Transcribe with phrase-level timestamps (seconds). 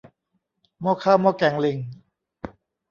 [0.81, 1.77] หม้อข้าวหม้อแกงลิง